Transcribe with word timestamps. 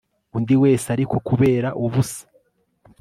Undi 0.35 0.55
wese 0.63 0.87
ariko 0.95 1.15
kubera 1.27 1.69
ubusa 1.83 2.23